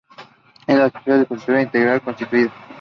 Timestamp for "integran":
1.65-1.99